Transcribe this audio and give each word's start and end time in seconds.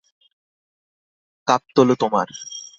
Cup 1.47 1.63
তোলো 1.75 1.95
তোমার! 2.01 2.27